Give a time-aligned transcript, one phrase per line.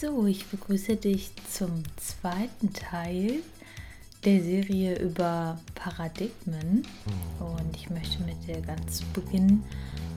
[0.00, 3.40] So, ich begrüße dich zum zweiten Teil
[4.24, 6.86] der Serie über Paradigmen.
[7.40, 9.64] Und ich möchte mit dir ganz zu Beginn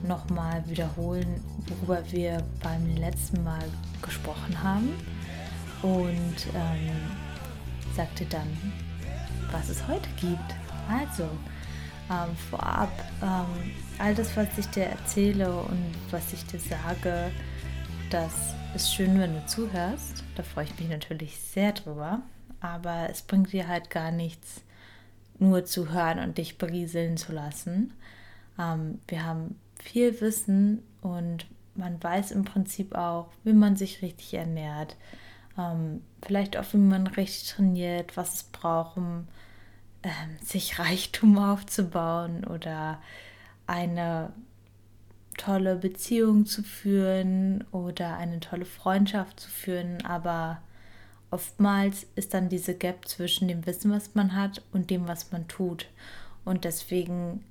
[0.06, 3.64] nochmal wiederholen, worüber wir beim letzten Mal
[4.02, 4.90] gesprochen haben.
[5.82, 6.92] Und ähm,
[7.96, 8.46] sagte dann,
[9.50, 10.54] was es heute gibt.
[10.88, 11.24] Also,
[12.08, 17.32] ähm, vorab, ähm, all das, was ich dir erzähle und was ich dir sage,
[18.10, 20.24] das ist schön, wenn du zuhörst.
[20.34, 22.22] Da freue ich mich natürlich sehr drüber.
[22.60, 24.62] Aber es bringt dir halt gar nichts,
[25.38, 27.92] nur zu hören und dich berieseln zu lassen.
[28.58, 34.32] Ähm, wir haben viel Wissen und man weiß im Prinzip auch, wie man sich richtig
[34.34, 34.96] ernährt.
[35.58, 39.28] Ähm, vielleicht auch, wie man richtig trainiert, was es braucht, um
[40.02, 43.02] ähm, sich Reichtum aufzubauen oder
[43.66, 44.32] eine
[45.36, 50.62] tolle Beziehung zu führen oder eine tolle Freundschaft zu führen, aber
[51.30, 55.48] oftmals ist dann diese Gap zwischen dem Wissen, was man hat und dem, was man
[55.48, 55.88] tut.
[56.44, 57.44] Und deswegen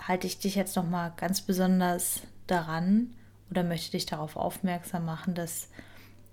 [0.00, 3.14] halte ich dich jetzt noch mal ganz besonders daran
[3.50, 5.68] oder möchte dich darauf aufmerksam machen, dass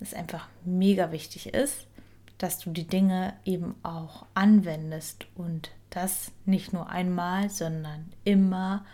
[0.00, 1.86] es einfach mega wichtig ist,
[2.38, 8.84] dass du die Dinge eben auch anwendest und das nicht nur einmal, sondern immer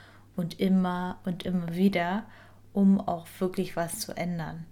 [0.61, 2.25] immer und immer wieder,
[2.73, 4.67] um auch wirklich was zu ändern.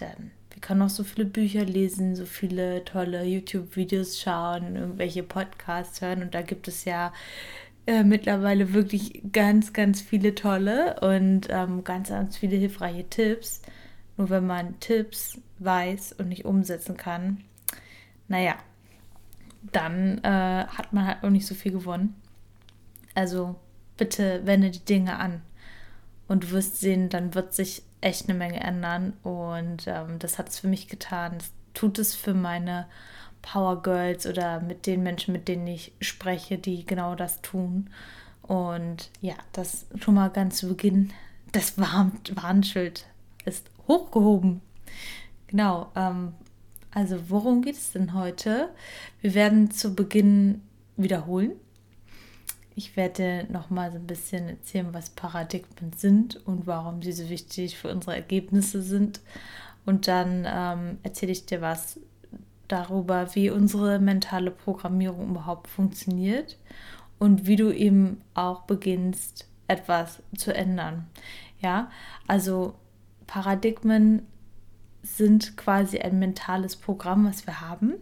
[0.00, 6.00] Denn wir können auch so viele Bücher lesen, so viele tolle YouTube-Videos schauen, irgendwelche Podcasts
[6.00, 7.12] hören und da gibt es ja
[7.86, 13.62] äh, mittlerweile wirklich ganz, ganz viele tolle und ähm, ganz, ganz viele hilfreiche Tipps.
[14.16, 17.42] Nur wenn man Tipps weiß und nicht umsetzen kann,
[18.28, 18.56] naja,
[19.72, 22.14] dann äh, hat man halt auch nicht so viel gewonnen.
[23.14, 23.56] Also
[23.96, 25.42] bitte wende die Dinge an.
[26.28, 29.14] Und du wirst sehen, dann wird sich echt eine Menge ändern.
[29.22, 31.34] Und ähm, das hat es für mich getan.
[31.38, 32.86] Das tut es für meine
[33.42, 37.90] Power Girls oder mit den Menschen, mit denen ich spreche, die genau das tun.
[38.42, 41.12] Und ja, das schon mal ganz zu Beginn.
[41.52, 43.06] Das Warnschild
[43.44, 44.62] ist hochgehoben.
[45.48, 45.90] Genau.
[45.94, 46.32] Ähm,
[46.92, 48.70] also worum geht es denn heute?
[49.20, 50.62] Wir werden zu Beginn
[50.96, 51.52] wiederholen,
[52.74, 57.28] ich werde noch mal so ein bisschen erzählen, was Paradigmen sind und warum sie so
[57.28, 59.20] wichtig für unsere Ergebnisse sind.
[59.84, 62.00] Und dann ähm, erzähle ich dir was
[62.68, 66.56] darüber, wie unsere mentale Programmierung überhaupt funktioniert
[67.18, 71.06] und wie du eben auch beginnst, etwas zu ändern.
[71.60, 71.90] Ja,
[72.26, 72.74] also
[73.26, 74.26] Paradigmen
[75.02, 77.94] sind quasi ein mentales Programm, was wir haben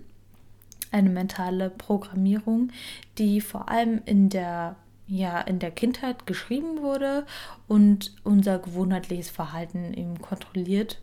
[0.90, 2.70] eine mentale Programmierung,
[3.18, 4.76] die vor allem in der
[5.10, 7.26] ja in der Kindheit geschrieben wurde
[7.66, 11.00] und unser gewohnheitliches Verhalten eben kontrolliert.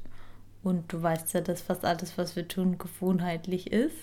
[0.64, 3.96] Und du weißt ja, dass fast alles, was wir tun, gewohnheitlich ist.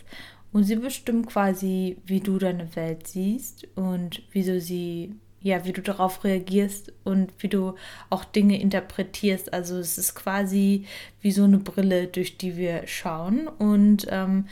[0.53, 5.73] Und sie bestimmt quasi, wie du deine Welt siehst und wie du sie, ja, wie
[5.73, 7.75] du darauf reagierst und wie du
[8.09, 9.53] auch Dinge interpretierst.
[9.53, 10.85] Also es ist quasi
[11.21, 13.49] wie so eine Brille, durch die wir schauen.
[13.49, 14.47] Und ähm,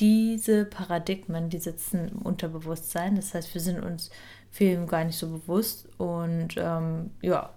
[0.00, 3.16] diese Paradigmen, die sitzen im Unterbewusstsein.
[3.16, 4.10] Das heißt, wir sind uns
[4.50, 5.88] vielen gar nicht so bewusst.
[5.98, 7.50] Und ähm, ja,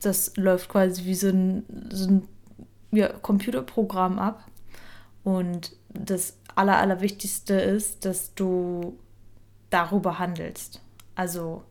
[0.00, 2.28] das läuft quasi wie so ein, so ein
[2.92, 4.44] ja, Computerprogramm ab.
[5.24, 8.98] Und das Aller, Allerwichtigste ist, dass du
[9.70, 10.80] darüber handelst.
[11.14, 11.64] Also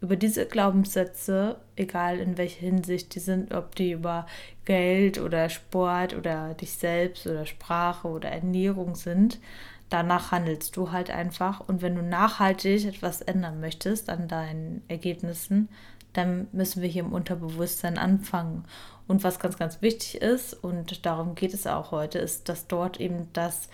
[0.00, 4.26] über diese Glaubenssätze, egal in welcher Hinsicht die sind, ob die über
[4.64, 9.40] Geld oder Sport oder dich selbst oder Sprache oder Ernährung sind,
[9.88, 11.60] danach handelst du halt einfach.
[11.60, 15.68] Und wenn du nachhaltig etwas ändern möchtest an deinen Ergebnissen,
[16.12, 18.64] dann müssen wir hier im Unterbewusstsein anfangen.
[19.06, 23.00] Und was ganz, ganz wichtig ist, und darum geht es auch heute, ist, dass dort
[23.00, 23.68] eben das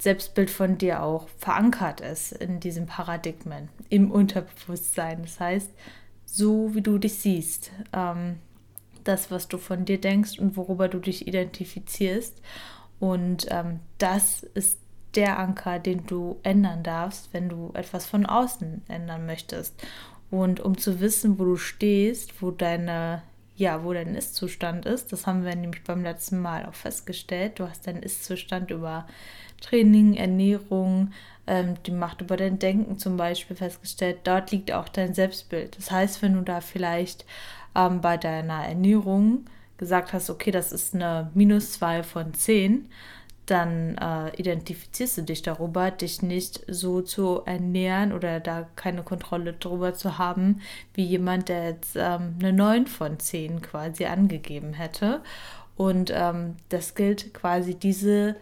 [0.00, 5.22] Selbstbild von dir auch verankert ist in diesem Paradigmen, im Unterbewusstsein.
[5.22, 5.70] Das heißt,
[6.24, 8.38] so wie du dich siehst, ähm,
[9.04, 12.40] das, was du von dir denkst und worüber du dich identifizierst.
[12.98, 14.78] Und ähm, das ist
[15.14, 19.74] der Anker, den du ändern darfst, wenn du etwas von außen ändern möchtest.
[20.30, 23.22] Und um zu wissen, wo du stehst, wo deine
[23.60, 25.12] ja, wo dein Ist-Zustand ist.
[25.12, 27.58] Das haben wir nämlich beim letzten Mal auch festgestellt.
[27.58, 29.06] Du hast deinen Ist-Zustand über
[29.60, 31.12] Training, Ernährung,
[31.46, 34.20] ähm, die Macht über dein Denken zum Beispiel festgestellt.
[34.24, 35.76] Dort liegt auch dein Selbstbild.
[35.76, 37.24] Das heißt, wenn du da vielleicht
[37.74, 39.44] ähm, bei deiner Ernährung
[39.78, 42.88] gesagt hast, okay, das ist eine minus 2 von 10,
[43.46, 49.54] dann äh, identifizierst du dich darüber, dich nicht so zu ernähren oder da keine Kontrolle
[49.54, 50.60] darüber zu haben,
[50.94, 55.20] wie jemand, der jetzt ähm, eine 9 von 10 quasi angegeben hätte.
[55.76, 58.36] Und ähm, das gilt quasi diese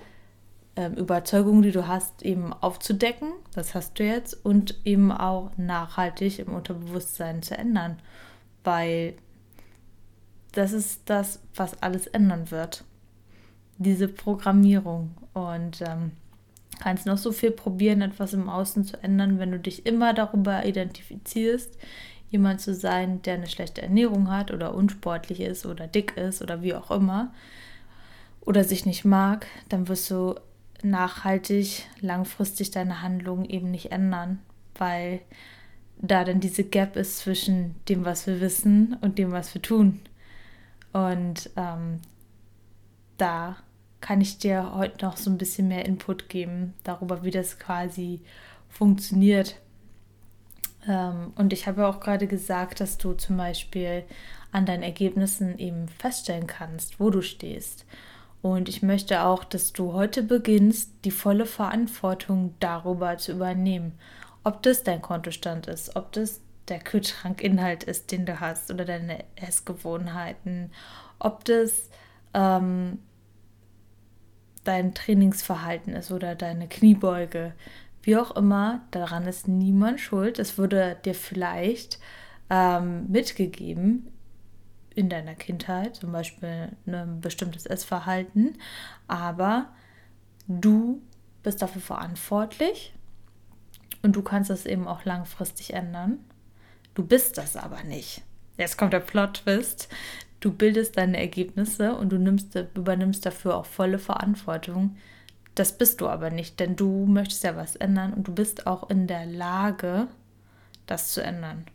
[0.78, 3.32] ähm, Überzeugung, die du hast, eben aufzudecken.
[3.52, 4.44] Das hast du jetzt.
[4.44, 7.98] Und eben auch nachhaltig im Unterbewusstsein zu ändern.
[8.62, 9.14] Weil
[10.52, 12.84] das ist das, was alles ändern wird.
[13.78, 15.16] Diese Programmierung.
[15.34, 16.12] Und ähm,
[16.78, 20.64] kannst noch so viel probieren, etwas im Außen zu ändern, wenn du dich immer darüber
[20.64, 21.76] identifizierst,
[22.30, 26.62] jemand zu sein, der eine schlechte Ernährung hat oder unsportlich ist oder dick ist oder
[26.62, 27.32] wie auch immer
[28.42, 30.36] oder sich nicht mag, dann wirst du
[30.82, 34.40] nachhaltig, langfristig deine Handlungen eben nicht ändern,
[34.76, 35.20] weil
[36.00, 40.00] da dann diese Gap ist zwischen dem, was wir wissen und dem, was wir tun.
[40.92, 42.00] Und ähm,
[43.16, 43.56] da
[44.00, 48.20] kann ich dir heute noch so ein bisschen mehr Input geben darüber, wie das quasi
[48.68, 49.60] funktioniert.
[50.86, 54.04] Ähm, und ich habe auch gerade gesagt, dass du zum Beispiel
[54.52, 57.84] an deinen Ergebnissen eben feststellen kannst, wo du stehst.
[58.40, 63.98] Und ich möchte auch, dass du heute beginnst, die volle Verantwortung darüber zu übernehmen.
[64.44, 69.24] Ob das dein Kontostand ist, ob das der Kühlschrankinhalt ist, den du hast, oder deine
[69.36, 70.70] Essgewohnheiten,
[71.18, 71.90] ob das
[72.34, 72.98] ähm,
[74.64, 77.54] dein Trainingsverhalten ist oder deine Kniebeuge.
[78.02, 80.38] Wie auch immer, daran ist niemand schuld.
[80.38, 81.98] Es wurde dir vielleicht
[82.50, 84.12] ähm, mitgegeben
[84.98, 88.58] in deiner Kindheit, zum Beispiel ein bestimmtes Essverhalten,
[89.06, 89.68] aber
[90.48, 91.00] du
[91.44, 92.92] bist dafür verantwortlich
[94.02, 96.18] und du kannst es eben auch langfristig ändern.
[96.94, 98.22] Du bist das aber nicht.
[98.56, 99.88] Jetzt kommt der Plot-Twist.
[100.40, 104.96] Du bildest deine Ergebnisse und du nimmst, übernimmst dafür auch volle Verantwortung.
[105.54, 108.90] Das bist du aber nicht, denn du möchtest ja was ändern und du bist auch
[108.90, 110.08] in der Lage,
[110.86, 111.66] das zu ändern.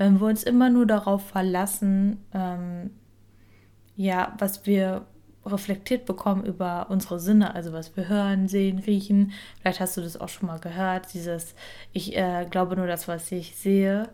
[0.00, 2.90] Wenn wir uns immer nur darauf verlassen, ähm,
[3.96, 5.06] ja, was wir
[5.44, 9.32] reflektiert bekommen über unsere Sinne, also was wir hören, sehen, riechen.
[9.60, 11.54] Vielleicht hast du das auch schon mal gehört, dieses
[11.92, 14.08] Ich äh, glaube nur das, was ich sehe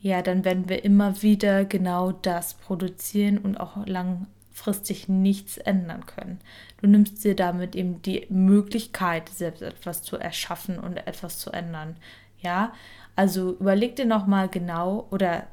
[0.00, 6.40] ja, dann werden wir immer wieder genau das produzieren und auch langfristig nichts ändern können.
[6.80, 11.96] Du nimmst dir damit eben die Möglichkeit, selbst etwas zu erschaffen und etwas zu ändern.
[12.42, 12.72] Ja,
[13.16, 15.46] also überleg dir nochmal genau oder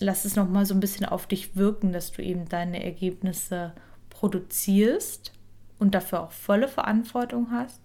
[0.00, 3.72] lass es nochmal so ein bisschen auf dich wirken, dass du eben deine Ergebnisse
[4.10, 5.32] produzierst
[5.78, 7.80] und dafür auch volle Verantwortung hast.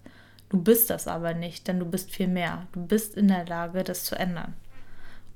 [0.50, 2.68] Du bist das aber nicht, denn du bist viel mehr.
[2.72, 4.54] Du bist in der Lage, das zu ändern.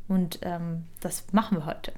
[0.07, 1.93] Und ähm, das machen wir heute.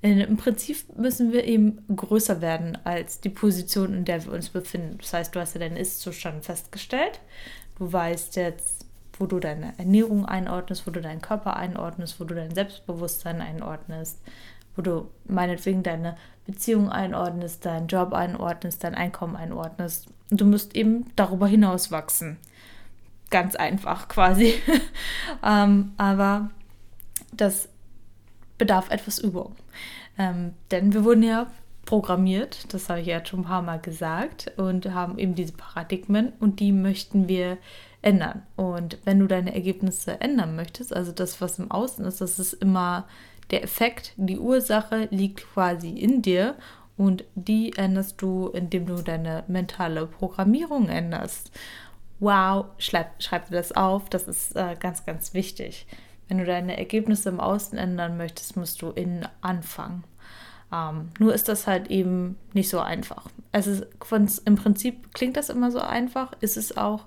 [0.00, 4.98] Im Prinzip müssen wir eben größer werden als die Position, in der wir uns befinden.
[4.98, 7.20] Das heißt, du hast ja deinen Ist-Zustand festgestellt.
[7.78, 8.77] Du weißt jetzt,
[9.18, 14.20] wo du deine Ernährung einordnest, wo du deinen Körper einordnest, wo du dein Selbstbewusstsein einordnest,
[14.76, 16.16] wo du meinetwegen deine
[16.46, 20.06] Beziehung einordnest, deinen Job einordnest, dein Einkommen einordnest.
[20.30, 22.38] Und du musst eben darüber hinaus wachsen.
[23.30, 24.54] Ganz einfach quasi.
[25.44, 26.50] ähm, aber
[27.32, 27.68] das
[28.56, 29.56] bedarf etwas Übung.
[30.18, 31.48] Ähm, denn wir wurden ja
[31.84, 36.32] programmiert, das habe ich ja schon ein paar Mal gesagt, und haben eben diese Paradigmen
[36.38, 37.56] und die möchten wir
[38.02, 38.42] ändern.
[38.56, 42.54] Und wenn du deine Ergebnisse ändern möchtest, also das, was im Außen ist, das ist
[42.54, 43.06] immer
[43.50, 46.54] der Effekt, die Ursache liegt quasi in dir
[46.96, 51.50] und die änderst du, indem du deine mentale Programmierung änderst.
[52.20, 55.86] Wow, schreib, schreib dir das auf, das ist äh, ganz, ganz wichtig.
[56.26, 60.04] Wenn du deine Ergebnisse im Außen ändern möchtest, musst du innen anfangen.
[60.72, 63.26] Ähm, nur ist das halt eben nicht so einfach.
[63.52, 63.86] Es ist
[64.44, 67.06] im Prinzip klingt das immer so einfach, ist es auch,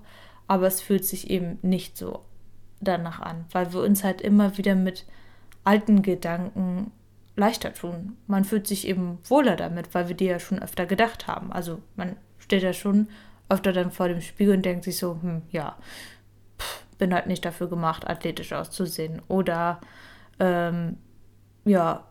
[0.52, 2.26] aber es fühlt sich eben nicht so
[2.82, 5.06] danach an, weil wir uns halt immer wieder mit
[5.64, 6.92] alten Gedanken
[7.38, 8.18] leichter tun.
[8.28, 11.54] Man fühlt sich eben wohler damit, weil wir die ja schon öfter gedacht haben.
[11.54, 13.08] Also man steht ja schon
[13.48, 15.78] öfter dann vor dem Spiegel und denkt sich so, hm, ja,
[16.98, 19.22] bin halt nicht dafür gemacht, athletisch auszusehen.
[19.30, 19.80] Oder
[20.38, 20.98] ähm,
[21.64, 22.04] ja,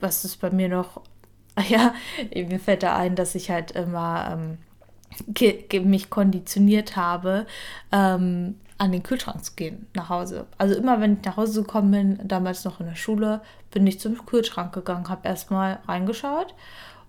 [0.00, 1.02] was ist bei mir noch?
[1.68, 1.94] Ja,
[2.34, 4.58] mir fällt da ein, dass ich halt immer ähm,
[5.84, 7.46] mich konditioniert habe,
[7.92, 10.46] ähm, an den Kühlschrank zu gehen, nach Hause.
[10.56, 13.40] Also immer, wenn ich nach Hause gekommen bin, damals noch in der Schule,
[13.72, 16.54] bin ich zum Kühlschrank gegangen, habe erstmal reingeschaut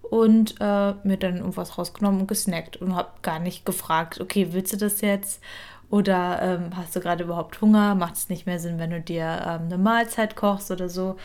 [0.02, 4.74] und äh, mir dann irgendwas rausgenommen und gesnackt und habe gar nicht gefragt, okay, willst
[4.74, 5.42] du das jetzt?
[5.92, 7.96] Oder ähm, hast du gerade überhaupt Hunger?
[7.96, 11.16] Macht es nicht mehr Sinn, wenn du dir ähm, eine Mahlzeit kochst oder so?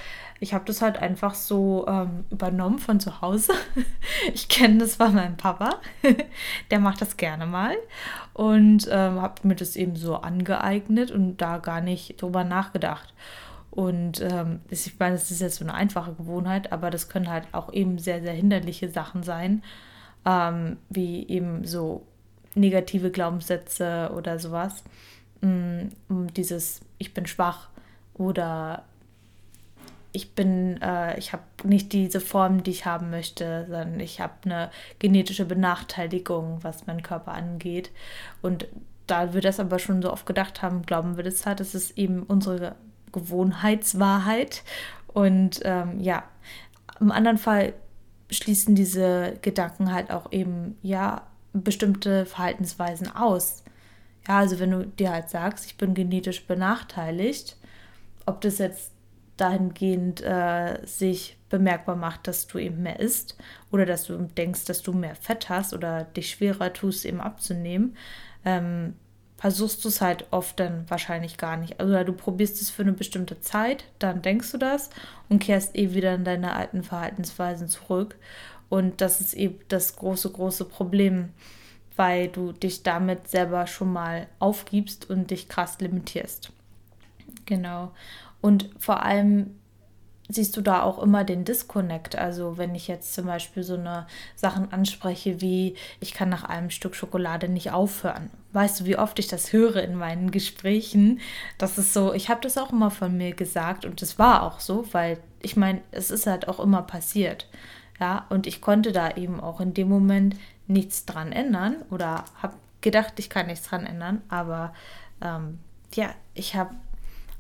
[0.40, 3.52] Ich habe das halt einfach so ähm, übernommen von zu Hause.
[4.35, 5.80] ich kenne das von meinem Papa.
[6.71, 7.75] Der macht das gerne mal.
[8.33, 13.12] Und ähm, habe mir das eben so angeeignet und da gar nicht drüber nachgedacht.
[13.71, 17.49] Und ähm, ich meine, das ist jetzt so eine einfache Gewohnheit, aber das können halt
[17.52, 19.62] auch eben sehr, sehr hinderliche Sachen sein,
[20.25, 22.06] ähm, wie eben so
[22.54, 24.84] negative Glaubenssätze oder sowas.
[25.40, 25.88] Mm,
[26.37, 27.68] dieses Ich bin schwach
[28.14, 28.84] oder
[30.12, 34.34] ich bin, äh, ich habe nicht diese Form, die ich haben möchte, sondern ich habe
[34.44, 34.70] eine
[35.00, 37.90] genetische Benachteiligung, was meinen Körper angeht.
[38.40, 38.68] Und
[39.08, 41.99] da wir das aber schon so oft gedacht haben, glauben wir das halt, das ist
[41.99, 42.76] eben unsere
[43.11, 44.62] Gewohnheitswahrheit.
[45.08, 46.23] Und ähm, ja,
[47.00, 47.75] im anderen Fall
[48.30, 51.23] schließen diese Gedanken halt auch eben, ja,
[51.62, 53.62] bestimmte Verhaltensweisen aus.
[54.26, 57.56] Ja, also wenn du dir halt sagst, ich bin genetisch benachteiligt,
[58.26, 58.92] ob das jetzt
[59.37, 63.37] dahingehend äh, sich bemerkbar macht, dass du eben mehr isst
[63.70, 67.96] oder dass du denkst, dass du mehr Fett hast oder dich schwerer tust, eben abzunehmen,
[68.44, 68.94] ähm,
[69.37, 71.80] versuchst du es halt oft dann wahrscheinlich gar nicht.
[71.80, 74.90] Also du probierst es für eine bestimmte Zeit, dann denkst du das
[75.28, 78.16] und kehrst eh wieder in deine alten Verhaltensweisen zurück.
[78.68, 81.30] Und das ist eben das große, große Problem,
[81.97, 86.50] weil du dich damit selber schon mal aufgibst und dich krass limitierst.
[87.47, 87.92] Genau.
[88.40, 89.54] Und vor allem
[90.28, 92.16] siehst du da auch immer den Disconnect.
[92.16, 96.71] Also wenn ich jetzt zum Beispiel so eine Sachen anspreche wie, ich kann nach einem
[96.71, 98.30] Stück Schokolade nicht aufhören.
[98.52, 101.21] Weißt du, wie oft ich das höre in meinen Gesprächen?
[101.59, 104.61] Das ist so, ich habe das auch immer von mir gesagt und es war auch
[104.61, 107.47] so, weil ich meine, es ist halt auch immer passiert.
[108.00, 110.36] Ja, und ich konnte da eben auch in dem Moment
[110.66, 114.74] nichts dran ändern oder habe gedacht, ich kann nichts dran ändern, aber
[115.22, 115.58] ähm,
[115.94, 116.74] ja, ich habe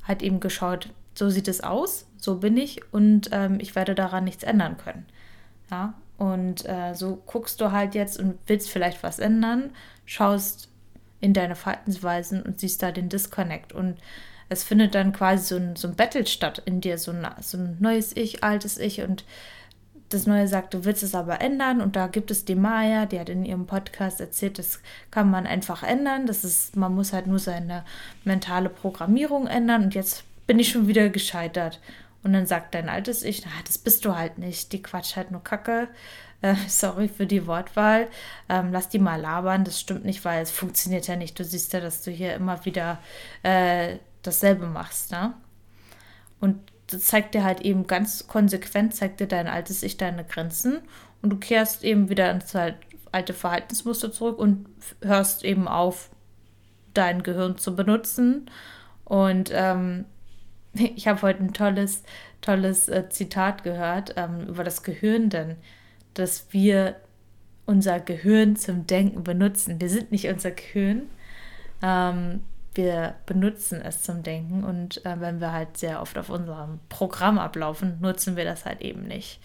[0.06, 4.24] halt eben geschaut, so sieht es aus, so bin ich und ähm, ich werde daran
[4.24, 5.06] nichts ändern können.
[5.70, 9.70] Ja, und äh, so guckst du halt jetzt und willst vielleicht was ändern,
[10.04, 10.68] schaust
[11.20, 13.72] in deine Verhaltensweisen und siehst da den Disconnect.
[13.72, 13.98] Und
[14.48, 17.56] es findet dann quasi so ein, so ein Battle statt in dir, so ein, so
[17.56, 19.24] ein neues Ich, altes Ich und
[20.08, 23.18] das Neue sagt, du willst es aber ändern und da gibt es die Maya, die
[23.18, 24.80] hat in ihrem Podcast erzählt, das
[25.10, 26.26] kann man einfach ändern.
[26.26, 27.84] Das ist, man muss halt nur seine
[28.24, 31.80] mentale Programmierung ändern und jetzt bin ich schon wieder gescheitert.
[32.22, 35.30] Und dann sagt dein altes Ich, na, das bist du halt nicht, die quatscht halt
[35.30, 35.88] nur Kacke.
[36.40, 38.08] Äh, sorry für die Wortwahl.
[38.48, 41.38] Ähm, lass die mal labern, das stimmt nicht, weil es funktioniert ja nicht.
[41.38, 42.98] Du siehst ja, dass du hier immer wieder
[43.42, 45.34] äh, dasselbe machst, ne?
[46.40, 50.80] Und das zeigt dir halt eben ganz konsequent, zeigt dir dein altes Ich deine Grenzen
[51.22, 54.66] und du kehrst eben wieder ins alte Verhaltensmuster zurück und
[55.02, 56.10] hörst eben auf,
[56.94, 58.50] dein Gehirn zu benutzen.
[59.04, 60.06] Und ähm,
[60.72, 62.02] ich habe heute ein tolles,
[62.40, 65.56] tolles äh, Zitat gehört ähm, über das Gehirn, denn
[66.14, 66.96] dass wir
[67.66, 69.80] unser Gehirn zum Denken benutzen.
[69.80, 71.08] Wir sind nicht unser Gehirn.
[71.82, 72.42] Ähm,
[72.74, 77.38] wir benutzen es zum Denken und äh, wenn wir halt sehr oft auf unserem Programm
[77.38, 79.40] ablaufen, nutzen wir das halt eben nicht.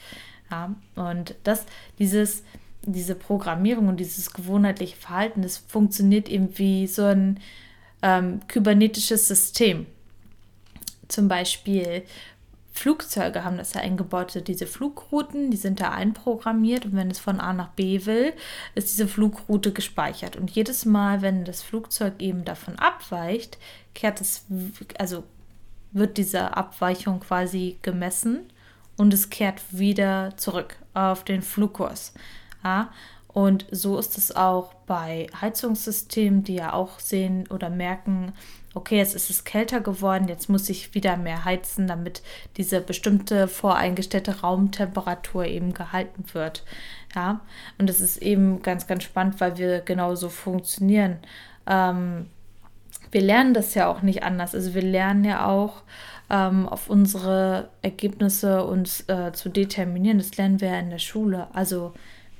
[0.51, 0.75] Ja?
[0.95, 1.65] Und das,
[1.99, 2.43] dieses,
[2.83, 7.39] diese Programmierung und dieses gewohnheitliche Verhalten, das funktioniert eben wie so ein
[8.01, 9.85] ähm, kybernetisches System.
[11.07, 12.03] Zum Beispiel
[12.79, 17.41] Flugzeuge haben das ja eingebaut, diese Flugrouten, die sind da einprogrammiert und wenn es von
[17.41, 18.31] A nach B will,
[18.73, 20.37] ist diese Flugroute gespeichert.
[20.37, 23.57] Und jedes Mal, wenn das Flugzeug eben davon abweicht,
[23.93, 24.45] kehrt es,
[24.97, 25.25] also
[25.91, 28.49] wird diese Abweichung quasi gemessen
[28.95, 32.13] und es kehrt wieder zurück auf den Flugkurs.
[32.63, 32.93] Ja?
[33.27, 38.31] Und so ist es auch bei Heizungssystemen, die ja auch sehen oder merken,
[38.73, 42.21] okay, jetzt ist es kälter geworden, jetzt muss ich wieder mehr heizen, damit
[42.57, 46.63] diese bestimmte voreingestellte Raumtemperatur eben gehalten wird.
[47.15, 47.41] Ja,
[47.77, 51.17] und das ist eben ganz, ganz spannend, weil wir genauso funktionieren.
[51.65, 52.27] Ähm,
[53.11, 54.53] wir lernen das ja auch nicht anders.
[54.53, 55.81] Also wir lernen ja auch
[56.29, 60.19] ähm, auf unsere Ergebnisse uns äh, zu determinieren.
[60.19, 61.47] Das lernen wir ja in der Schule.
[61.53, 61.93] Also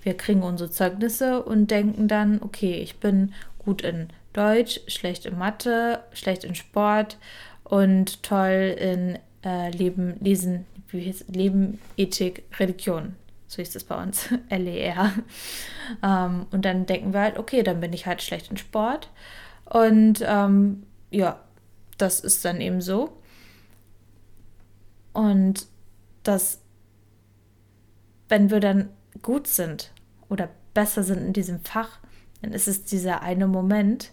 [0.03, 5.37] wir kriegen unsere Zeugnisse und denken dann, okay, ich bin gut in Deutsch, schlecht in
[5.37, 7.17] Mathe, schlecht in Sport
[7.63, 13.15] und toll in äh, Leben, Lesen, Leben, Ethik, Religion.
[13.47, 15.11] So ist es bei uns, LER.
[16.03, 19.09] Ähm, und dann denken wir halt, okay, dann bin ich halt schlecht in Sport.
[19.65, 21.43] Und ähm, ja,
[21.97, 23.17] das ist dann eben so.
[25.13, 25.67] Und
[26.23, 26.61] das,
[28.29, 28.89] wenn wir dann
[29.21, 29.91] gut sind
[30.29, 31.99] oder besser sind in diesem Fach,
[32.41, 34.11] dann ist es dieser eine Moment,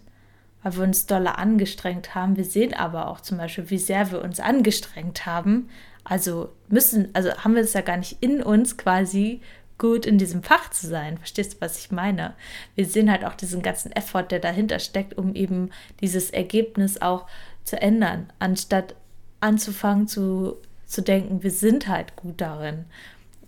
[0.63, 2.35] weil wir uns doller angestrengt haben.
[2.35, 5.69] Wir sehen aber auch zum Beispiel, wie sehr wir uns angestrengt haben.
[6.03, 9.41] Also müssen, also haben wir es ja gar nicht in uns quasi
[9.77, 11.17] gut in diesem Fach zu sein.
[11.17, 12.33] Verstehst du, was ich meine?
[12.75, 15.69] Wir sehen halt auch diesen ganzen Effort, der dahinter steckt, um eben
[16.01, 17.27] dieses Ergebnis auch
[17.63, 18.95] zu ändern, anstatt
[19.39, 22.85] anzufangen zu, zu denken, wir sind halt gut darin.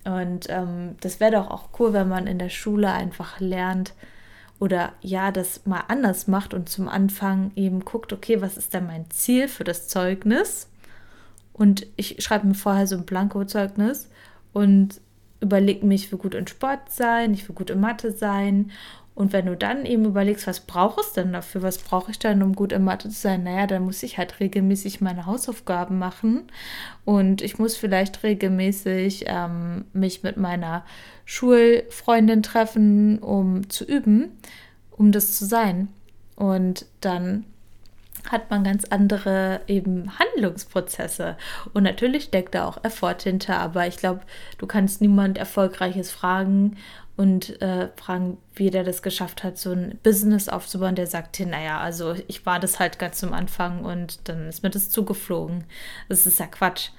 [0.03, 3.93] Und ähm, das wäre doch auch cool, wenn man in der Schule einfach lernt
[4.59, 8.87] oder ja, das mal anders macht und zum Anfang eben guckt, okay, was ist denn
[8.87, 10.67] mein Ziel für das Zeugnis?
[11.53, 14.09] Und ich schreibe mir vorher so ein Blanko-Zeugnis
[14.53, 15.01] und
[15.41, 18.71] überlege mich, ich will gut in Sport sein, ich will gut in Mathe sein
[19.19, 22.41] und wenn du dann eben überlegst, was brauche ich denn dafür, was brauche ich denn,
[22.41, 26.43] um gut in Mathe zu sein, naja, dann muss ich halt regelmäßig meine Hausaufgaben machen
[27.03, 30.85] und ich muss vielleicht regelmäßig ähm, mich mit meiner
[31.25, 34.37] Schulfreundin treffen, um zu üben,
[34.91, 35.89] um das zu sein.
[36.37, 37.43] Und dann
[38.31, 41.35] hat man ganz andere eben Handlungsprozesse.
[41.73, 44.21] Und natürlich steckt da auch Effort hinter, aber ich glaube,
[44.59, 46.77] du kannst niemand Erfolgreiches fragen
[47.19, 51.77] und äh, fragen, wie der das geschafft hat, so ein Business aufzubauen, der sagt, naja,
[51.81, 55.65] also ich war das halt ganz zum Anfang und dann ist mir das zugeflogen.
[56.07, 56.91] Das ist ja Quatsch.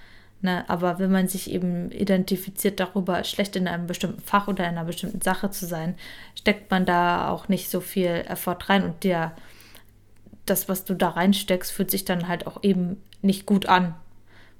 [0.42, 0.68] Ne?
[0.68, 4.84] Aber wenn man sich eben identifiziert darüber, schlecht in einem bestimmten Fach oder in einer
[4.84, 5.94] bestimmten Sache zu sein,
[6.38, 9.32] steckt man da auch nicht so viel Effort rein und der,
[10.44, 13.94] das, was du da reinsteckst, fühlt sich dann halt auch eben nicht gut an,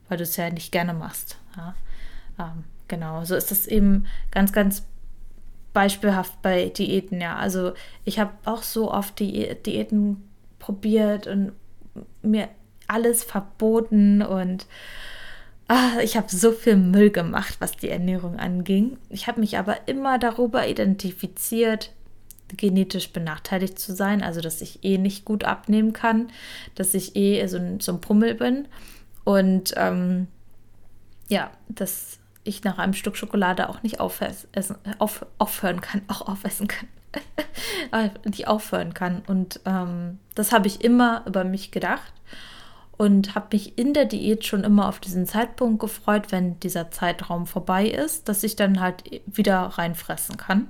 [0.09, 1.37] weil du es ja nicht gerne machst.
[1.55, 1.75] Ja?
[2.39, 4.85] Ähm, genau, so ist das eben ganz, ganz
[5.73, 7.37] beispielhaft bei Diäten, ja.
[7.37, 7.73] Also
[8.05, 11.53] ich habe auch so oft die Diäten probiert und
[12.23, 12.49] mir
[12.87, 14.67] alles verboten und
[15.69, 18.99] ach, ich habe so viel Müll gemacht, was die Ernährung anging.
[19.09, 21.93] Ich habe mich aber immer darüber identifiziert,
[22.57, 26.33] genetisch benachteiligt zu sein, also dass ich eh nicht gut abnehmen kann,
[26.75, 28.67] dass ich eh so ein, so ein Pummel bin
[29.25, 30.27] und ähm,
[31.29, 34.49] ja, das ich nach einem Stück Schokolade auch nicht aufessen,
[34.99, 36.89] auf, aufhören kann, auch aufessen kann.
[38.25, 39.23] nicht aufhören kann.
[39.27, 42.13] Und ähm, das habe ich immer über mich gedacht
[42.97, 47.47] und habe mich in der Diät schon immer auf diesen Zeitpunkt gefreut, wenn dieser Zeitraum
[47.47, 50.69] vorbei ist, dass ich dann halt wieder reinfressen kann.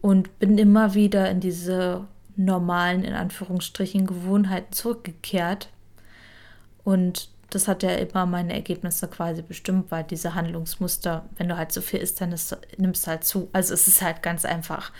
[0.00, 5.70] Und bin immer wieder in diese normalen, in Anführungsstrichen, Gewohnheiten zurückgekehrt.
[6.84, 11.72] Und das hat ja immer meine Ergebnisse quasi bestimmt, weil diese Handlungsmuster, wenn du halt
[11.72, 13.48] so viel isst, dann ist, nimmst du halt zu.
[13.54, 14.92] Also es ist halt ganz einfach.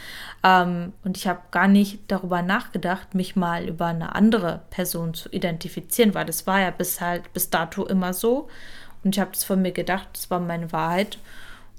[0.43, 5.29] Ähm, und ich habe gar nicht darüber nachgedacht, mich mal über eine andere Person zu
[5.29, 8.49] identifizieren, weil das war ja bis halt bis dato immer so.
[9.05, 11.19] Und ich habe das von mir gedacht, das war meine Wahrheit.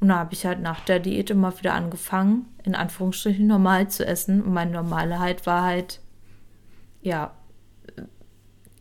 [0.01, 4.05] Und da habe ich halt nach der Diät immer wieder angefangen, in Anführungsstrichen normal zu
[4.05, 4.43] essen.
[4.43, 5.99] Und meine Normalheit war halt,
[7.01, 7.33] ja,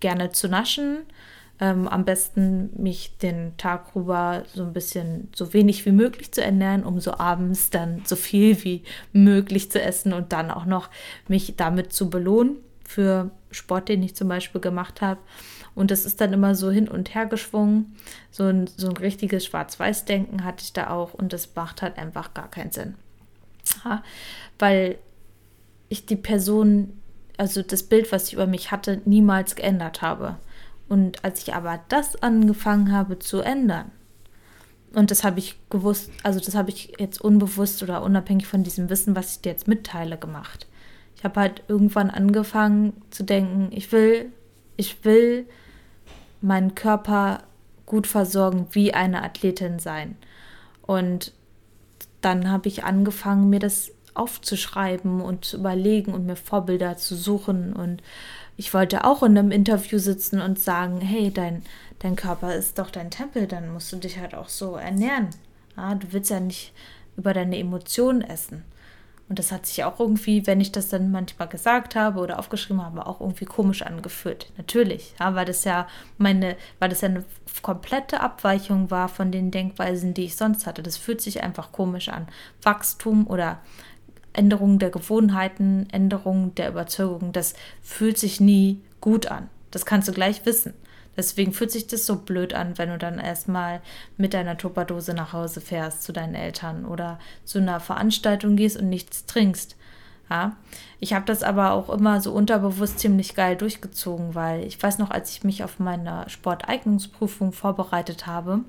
[0.01, 1.07] gerne zu naschen
[1.61, 6.43] ähm, am besten mich den Tag rüber so ein bisschen so wenig wie möglich zu
[6.43, 10.89] ernähren, um so abends dann so viel wie möglich zu essen und dann auch noch
[11.27, 15.21] mich damit zu belohnen für Sport, den ich zum Beispiel gemacht habe.
[15.75, 17.97] Und das ist dann immer so hin und her geschwungen.
[18.31, 22.35] So ein, so ein richtiges Schwarz-Weiß-Denken hatte ich da auch und das macht halt einfach
[22.35, 22.95] gar keinen Sinn.
[23.85, 24.03] Ja,
[24.59, 24.99] weil
[25.89, 26.99] ich die Person,
[27.37, 30.37] also das Bild, was ich über mich hatte, niemals geändert habe.
[30.89, 33.91] Und als ich aber das angefangen habe zu ändern,
[34.95, 38.89] und das habe ich gewusst, also das habe ich jetzt unbewusst oder unabhängig von diesem
[38.89, 40.67] Wissen, was ich dir jetzt mitteile, gemacht.
[41.15, 44.33] Ich habe halt irgendwann angefangen zu denken, ich will,
[44.77, 45.47] ich will
[46.41, 47.43] meinen Körper
[47.85, 50.17] gut versorgen, wie eine Athletin sein.
[50.83, 51.33] Und
[52.21, 57.73] dann habe ich angefangen, mir das aufzuschreiben und zu überlegen und mir Vorbilder zu suchen
[57.73, 58.03] und
[58.59, 61.63] ich wollte auch in einem Interview sitzen und sagen, hey, dein,
[62.01, 65.29] dein Körper ist doch dein Tempel, dann musst du dich halt auch so ernähren.
[65.77, 66.73] Ja, du willst ja nicht
[67.17, 68.65] über deine Emotionen essen.
[69.29, 72.83] Und das hat sich auch irgendwie, wenn ich das dann manchmal gesagt habe oder aufgeschrieben
[72.83, 74.51] habe, auch irgendwie komisch angefühlt.
[74.57, 77.25] Natürlich, ja, weil das ja meine, weil das ja eine
[77.63, 80.83] komplette Abweichung war von den Denkweisen, die ich sonst hatte.
[80.83, 82.27] Das fühlt sich einfach komisch an.
[82.63, 83.61] Wachstum oder
[84.39, 89.49] Änderung der Gewohnheiten, Änderung der Überzeugung, das fühlt sich nie gut an.
[89.71, 90.75] Das kannst du gleich wissen.
[91.17, 93.81] Deswegen fühlt sich das so blöd an, wenn du dann erstmal
[94.17, 98.89] mit deiner Tupperdose nach Hause fährst zu deinen Eltern oder zu einer Veranstaltung gehst und
[98.89, 99.77] nichts trinkst.
[100.31, 100.57] Ja,
[101.01, 105.11] ich habe das aber auch immer so unterbewusst ziemlich geil durchgezogen, weil ich weiß noch,
[105.11, 108.61] als ich mich auf meine Sporteignungsprüfung vorbereitet habe,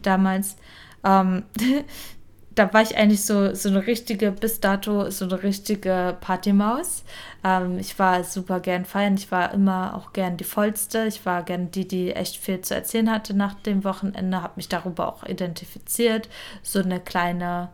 [0.00, 0.56] damals,
[1.04, 1.42] ähm,
[2.58, 7.04] da war ich eigentlich so, so eine richtige, bis dato so eine richtige Partymaus.
[7.44, 11.06] Ähm, ich war super gern feiern, ich war immer auch gern die Vollste.
[11.06, 14.68] Ich war gern die, die echt viel zu erzählen hatte nach dem Wochenende, habe mich
[14.68, 16.28] darüber auch identifiziert.
[16.62, 17.68] So eine kleine,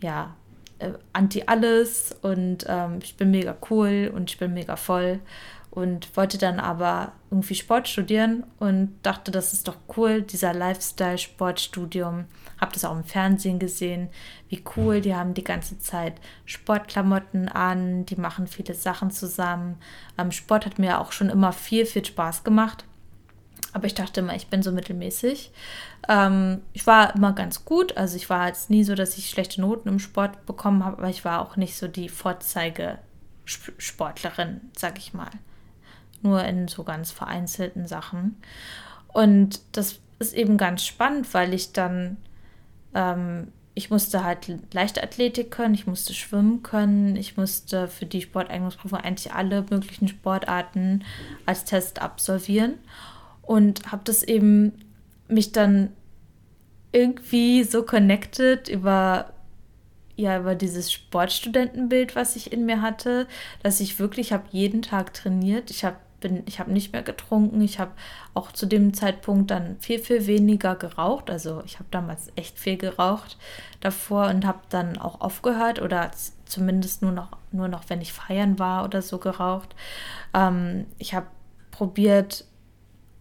[0.00, 0.36] ja,
[0.78, 5.20] äh, Anti-Alles und ähm, ich bin mega cool und ich bin mega voll.
[5.70, 12.26] und wollte dann aber irgendwie Sport studieren und dachte, das ist doch cool, dieser Lifestyle-Sportstudium.
[12.62, 14.08] Hab das auch im Fernsehen gesehen,
[14.48, 16.14] wie cool, die haben die ganze Zeit
[16.46, 19.76] Sportklamotten an, die machen viele Sachen zusammen.
[20.16, 22.84] Ähm, Sport hat mir auch schon immer viel, viel Spaß gemacht.
[23.74, 25.50] Aber ich dachte immer, ich bin so mittelmäßig.
[26.08, 27.96] Ähm, ich war immer ganz gut.
[27.96, 31.08] Also ich war jetzt nie so, dass ich schlechte Noten im Sport bekommen habe, aber
[31.08, 35.30] ich war auch nicht so die Vorzeige-Sportlerin, sag ich mal
[36.22, 38.36] nur in so ganz vereinzelten Sachen.
[39.08, 42.16] Und das ist eben ganz spannend, weil ich dann,
[42.94, 48.98] ähm, ich musste halt Leichtathletik können, ich musste schwimmen können, ich musste für die Sporteignungsprüfung
[48.98, 51.04] eigentlich alle möglichen Sportarten
[51.46, 52.74] als Test absolvieren
[53.40, 54.72] und habe das eben
[55.28, 55.90] mich dann
[56.92, 59.32] irgendwie so connected über
[60.16, 63.26] ja über dieses Sportstudentenbild, was ich in mir hatte,
[63.62, 65.70] dass ich wirklich habe jeden Tag trainiert.
[65.70, 67.60] Ich habe bin, ich habe nicht mehr getrunken.
[67.60, 67.90] Ich habe
[68.32, 71.28] auch zu dem Zeitpunkt dann viel, viel weniger geraucht.
[71.28, 73.36] Also ich habe damals echt viel geraucht
[73.80, 76.10] davor und habe dann auch aufgehört oder
[76.46, 79.74] zumindest nur noch, nur noch, wenn ich feiern war oder so geraucht.
[80.32, 81.26] Ähm, ich habe
[81.70, 82.46] probiert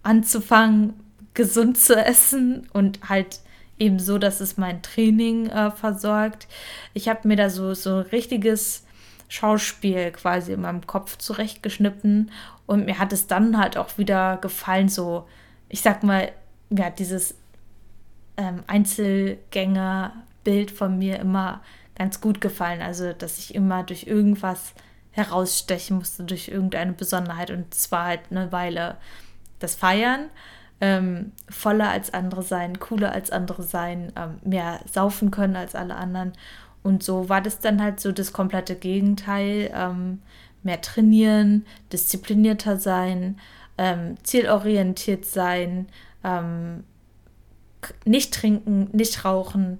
[0.03, 0.93] anzufangen,
[1.33, 3.41] gesund zu essen und halt
[3.79, 6.47] eben so, dass es mein Training äh, versorgt.
[6.93, 8.85] Ich habe mir da so, so ein richtiges
[9.31, 12.31] Schauspiel quasi in meinem Kopf zurechtgeschnitten
[12.65, 15.25] und mir hat es dann halt auch wieder gefallen, so,
[15.69, 16.33] ich sag mal,
[16.69, 17.35] mir hat dieses
[18.35, 21.61] ähm, Einzelgängerbild von mir immer
[21.95, 22.81] ganz gut gefallen.
[22.81, 24.73] Also, dass ich immer durch irgendwas
[25.11, 27.51] herausstechen musste, durch irgendeine Besonderheit.
[27.51, 28.97] Und zwar halt eine Weile
[29.59, 30.25] das Feiern,
[30.81, 35.95] ähm, voller als andere sein, cooler als andere sein, ähm, mehr saufen können als alle
[35.95, 36.33] anderen.
[36.83, 39.71] Und so war das dann halt so das komplette Gegenteil.
[39.73, 40.19] Ähm,
[40.63, 43.39] mehr trainieren, disziplinierter sein,
[43.77, 45.87] ähm, zielorientiert sein,
[46.23, 46.83] ähm,
[48.05, 49.79] nicht trinken, nicht rauchen,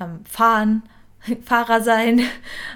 [0.00, 0.82] ähm, fahren,
[1.44, 2.22] Fahrer sein.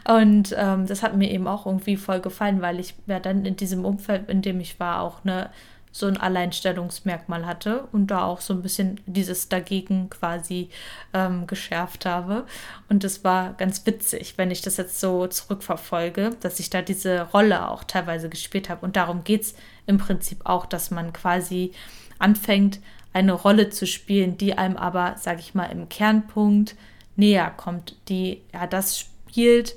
[0.06, 3.56] Und ähm, das hat mir eben auch irgendwie voll gefallen, weil ich ja dann in
[3.56, 5.50] diesem Umfeld, in dem ich war, auch eine
[5.98, 10.68] so ein Alleinstellungsmerkmal hatte und da auch so ein bisschen dieses dagegen quasi
[11.14, 12.44] ähm, geschärft habe.
[12.90, 17.22] Und das war ganz witzig, wenn ich das jetzt so zurückverfolge, dass ich da diese
[17.22, 18.85] Rolle auch teilweise gespielt habe.
[18.85, 19.54] Und darum geht es
[19.87, 21.72] im Prinzip auch, dass man quasi
[22.18, 22.80] anfängt,
[23.14, 26.76] eine Rolle zu spielen, die einem aber, sage ich mal, im Kernpunkt
[27.16, 29.76] näher kommt, die ja das spielt,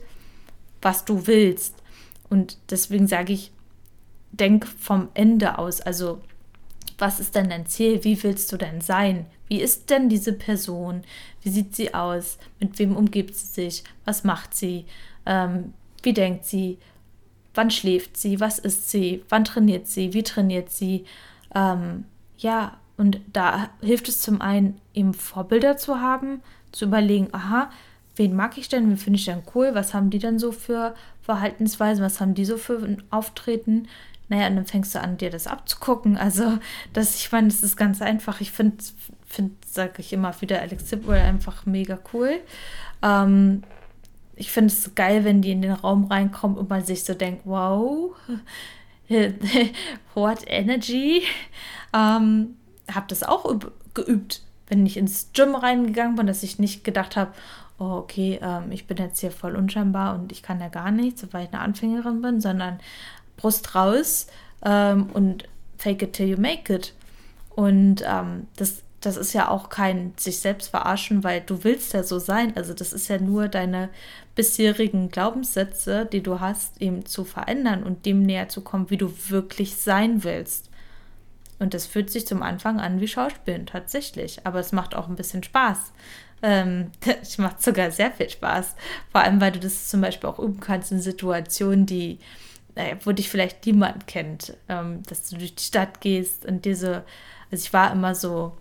[0.82, 1.76] was du willst.
[2.30, 3.52] Und deswegen sage ich,
[4.32, 5.82] denk vom Ende aus.
[5.82, 6.22] Also,
[6.98, 8.04] was ist denn dein Ziel?
[8.04, 9.26] Wie willst du denn sein?
[9.48, 11.02] Wie ist denn diese Person?
[11.42, 12.38] Wie sieht sie aus?
[12.60, 13.84] Mit wem umgibt sie sich?
[14.06, 14.86] Was macht sie?
[15.26, 16.78] Ähm, wie denkt sie?
[17.54, 18.40] Wann schläft sie?
[18.40, 19.24] Was isst sie?
[19.30, 20.14] Wann trainiert sie?
[20.14, 21.06] Wie trainiert sie?
[21.56, 22.06] Ähm,
[22.38, 27.72] ja, und da hilft es zum einen, eben Vorbilder zu haben, zu überlegen, aha,
[28.18, 30.94] wen mag ich denn, wen finde ich denn cool, was haben die denn so für
[31.22, 33.88] Verhaltensweisen, was haben die so für ein Auftreten,
[34.30, 36.18] naja, und dann fängst du an, dir das abzugucken.
[36.18, 36.60] Also,
[36.94, 38.42] das, ich meine, das ist ganz einfach.
[38.42, 38.78] Ich finde,
[39.26, 42.40] find, sage ich immer wieder, Alex Zipwell einfach mega cool.
[43.02, 43.64] Ähm,
[44.36, 47.42] ich finde es geil, wenn die in den Raum reinkommen und man sich so denkt,
[47.46, 48.16] wow,
[50.14, 51.24] what energy.
[51.94, 52.56] Ähm,
[52.90, 53.54] habe das auch
[53.94, 57.34] geübt, wenn ich ins Gym reingegangen bin, dass ich nicht gedacht habe,
[57.80, 61.26] oh, okay, ähm, ich bin jetzt hier voll unscheinbar und ich kann ja gar nichts,
[61.32, 62.80] weil ich eine Anfängerin bin, sondern
[63.40, 64.28] Brust raus
[64.64, 65.46] ähm, und
[65.78, 66.94] fake it till you make it.
[67.56, 72.04] Und ähm, das, das ist ja auch kein sich selbst verarschen, weil du willst ja
[72.04, 72.54] so sein.
[72.56, 73.90] Also das ist ja nur deine
[74.36, 79.12] bisherigen Glaubenssätze, die du hast, eben zu verändern und dem näher zu kommen, wie du
[79.30, 80.70] wirklich sein willst.
[81.60, 84.46] Und das fühlt sich zum Anfang an wie Schauspielen, tatsächlich.
[84.46, 85.92] Aber es macht auch ein bisschen Spaß.
[86.42, 88.76] Ähm, es macht sogar sehr viel Spaß.
[89.12, 92.20] Vor allem, weil du das zum Beispiel auch üben kannst in Situationen, die
[92.76, 97.04] naja, wo dich vielleicht niemand kennt, ähm, dass du durch die Stadt gehst und diese,
[97.52, 98.56] also ich war immer so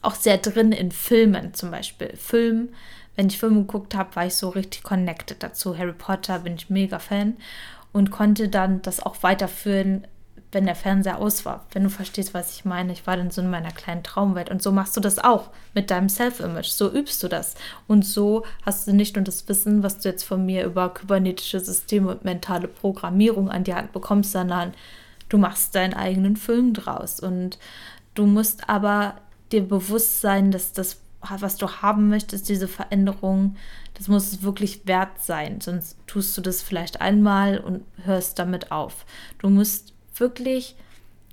[0.00, 2.16] auch sehr drin in Filmen zum Beispiel.
[2.16, 2.70] Film,
[3.16, 5.76] wenn ich Filme geguckt habe, war ich so richtig connected dazu.
[5.76, 7.36] Harry Potter bin ich mega Fan
[7.92, 10.06] und konnte dann das auch weiterführen
[10.52, 11.64] wenn der Fernseher aus war.
[11.72, 12.92] Wenn du verstehst, was ich meine.
[12.92, 14.50] Ich war dann so in meiner kleinen Traumwelt.
[14.50, 16.68] Und so machst du das auch mit deinem Self-Image.
[16.68, 17.54] So übst du das.
[17.88, 21.58] Und so hast du nicht nur das Wissen, was du jetzt von mir über kybernetische
[21.58, 24.74] Systeme und mentale Programmierung an die Hand bekommst, sondern
[25.30, 27.18] du machst deinen eigenen Film draus.
[27.18, 27.58] Und
[28.14, 29.16] du musst aber
[29.52, 33.56] dir bewusst sein, dass das, was du haben möchtest, diese Veränderung,
[33.94, 35.60] das muss es wirklich wert sein.
[35.62, 39.06] Sonst tust du das vielleicht einmal und hörst damit auf.
[39.38, 40.76] Du musst wirklich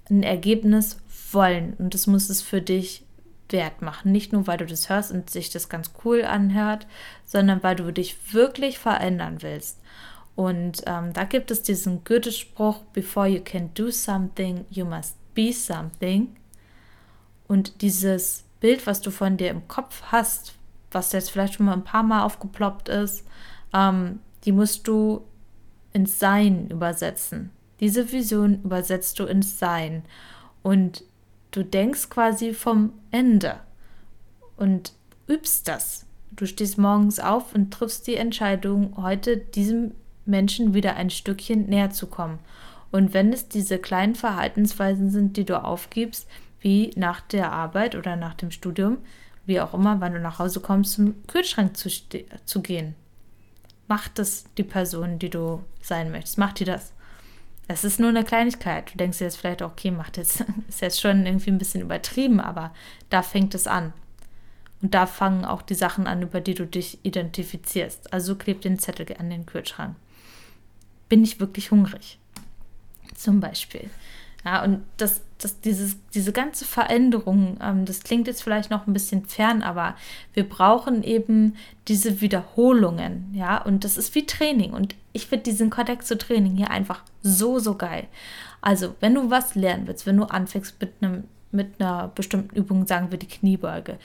[0.10, 0.98] ein Ergebnis
[1.32, 3.04] wollen und das muss es für dich
[3.50, 4.12] wert machen.
[4.12, 6.88] Nicht nur, weil du das hörst und sich das ganz cool anhört,
[7.26, 9.80] sondern weil du dich wirklich verändern willst.
[10.36, 15.52] Und ähm, da gibt es diesen Goethe-Spruch, before you can do something, you must be
[15.52, 16.36] something.
[17.48, 20.54] Und dieses Bild, was du von dir im Kopf hast,
[20.92, 23.26] was jetzt vielleicht schon mal ein paar Mal aufgeploppt ist,
[23.74, 25.26] ähm, die musst du
[25.92, 27.52] ins Sein übersetzen.
[27.80, 30.04] Diese Vision übersetzt du ins Sein.
[30.62, 31.04] Und
[31.52, 33.60] du denkst quasi vom Ende
[34.58, 34.94] und
[35.28, 36.06] übst das.
[36.32, 39.94] Du stehst morgens auf und triffst die Entscheidung, heute diesem
[40.26, 42.40] Menschen wieder ein Stückchen näher zu kommen.
[42.92, 46.28] Und wenn es diese kleinen Verhaltensweisen sind, die du aufgibst,
[46.62, 48.98] wie nach der Arbeit oder nach dem Studium,
[49.46, 51.90] wie auch immer, wann du nach Hause kommst, zum Kühlschrank zu,
[52.46, 52.96] zu gehen.
[53.88, 56.38] Macht das die Person, die du sein möchtest.
[56.38, 56.94] Macht die das.
[57.72, 58.92] Es ist nur eine Kleinigkeit.
[58.92, 62.40] Du denkst dir jetzt vielleicht, okay, macht jetzt, ist jetzt schon irgendwie ein bisschen übertrieben,
[62.40, 62.74] aber
[63.12, 63.94] da fängt es an.
[64.82, 68.12] Und da fangen auch die Sachen an, über die du dich identifizierst.
[68.12, 69.96] Also kleb den Zettel an den Kühlschrank.
[71.10, 72.18] Bin ich wirklich hungrig?
[73.14, 73.90] Zum Beispiel.
[74.44, 78.94] Ja, und das, das, dieses, diese ganze Veränderung, ähm, das klingt jetzt vielleicht noch ein
[78.94, 79.96] bisschen fern, aber
[80.34, 81.56] wir brauchen eben
[81.88, 84.74] diese Wiederholungen, ja, und das ist wie Training.
[84.74, 88.08] Und ich finde diesen Kontakt zu Training hier einfach so, so geil.
[88.62, 92.86] Also, wenn du was lernen willst, wenn du anfängst mit einem, mit einer bestimmten Übung,
[92.86, 93.98] sagen wir die Kniebeuge,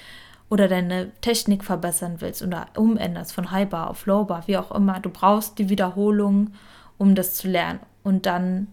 [0.50, 4.70] oder deine Technik verbessern willst oder umänderst von High Bar auf Low Bar, wie auch
[4.70, 6.52] immer, du brauchst die Wiederholung,
[6.96, 7.80] um das zu lernen.
[8.04, 8.68] Und dann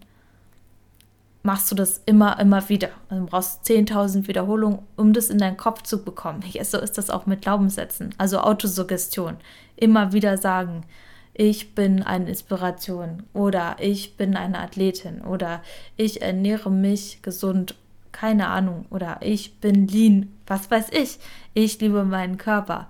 [1.42, 2.90] machst du das immer, immer wieder.
[3.08, 6.44] Also du brauchst 10.000 Wiederholungen, um das in deinen Kopf zu bekommen.
[6.50, 8.14] Ja, so ist das auch mit Glaubenssätzen.
[8.18, 9.36] Also Autosuggestion.
[9.76, 10.84] Immer wieder sagen,
[11.34, 15.62] ich bin eine Inspiration oder ich bin eine Athletin oder
[15.96, 17.74] ich ernähre mich gesund,
[18.12, 21.18] keine Ahnung, oder ich bin lean, was weiß ich.
[21.54, 22.88] Ich liebe meinen Körper.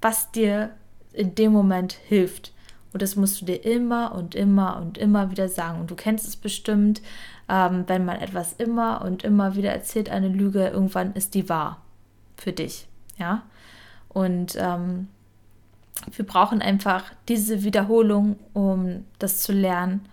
[0.00, 0.70] Was dir
[1.12, 2.52] in dem Moment hilft.
[2.92, 5.80] Und das musst du dir immer und immer und immer wieder sagen.
[5.80, 7.02] Und du kennst es bestimmt,
[7.48, 11.82] ähm, wenn man etwas immer und immer wieder erzählt, eine Lüge, irgendwann ist die wahr
[12.36, 12.88] für dich.
[13.18, 13.42] Ja.
[14.08, 15.08] Und ähm,
[16.12, 20.08] wir brauchen einfach diese Wiederholung, um das zu lernen,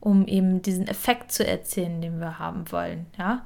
[0.00, 3.06] um eben diesen Effekt zu erzählen, den wir haben wollen.
[3.18, 3.44] Ja.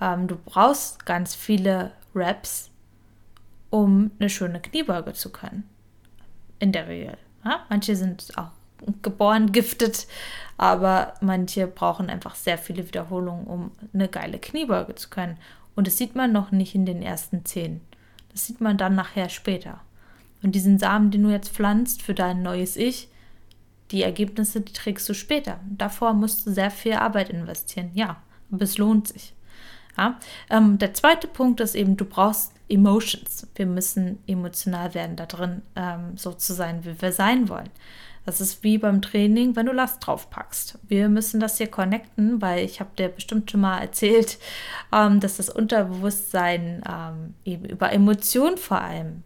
[0.00, 2.70] Ähm, du brauchst ganz viele Reps,
[3.70, 5.68] um eine schöne Kniebeuge zu können.
[6.58, 7.16] In der Regel.
[7.44, 7.60] Ja?
[7.68, 8.50] Manche sind auch
[9.02, 10.06] geboren giftet,
[10.56, 15.38] aber manche brauchen einfach sehr viele Wiederholungen, um eine geile Kniebeuge zu können.
[15.76, 17.80] Und das sieht man noch nicht in den ersten zehn.
[18.32, 19.80] Das sieht man dann nachher später.
[20.42, 23.08] Und diesen Samen, den du jetzt pflanzt für dein neues Ich,
[23.90, 25.60] die Ergebnisse, die trägst du später.
[25.70, 27.90] Davor musst du sehr viel Arbeit investieren.
[27.94, 28.16] Ja,
[28.50, 29.34] aber es lohnt sich.
[29.96, 30.18] Ja?
[30.50, 33.46] Ähm, der zweite Punkt ist eben, du brauchst Emotions.
[33.54, 37.70] Wir müssen emotional werden, da drin ähm, so zu sein, wie wir sein wollen.
[38.28, 40.78] Das ist wie beim Training, wenn du Last drauf packst.
[40.86, 44.38] Wir müssen das hier connecten, weil ich habe dir bestimmt schon mal erzählt,
[44.92, 49.22] ähm, dass das Unterbewusstsein ähm, eben über Emotionen vor allem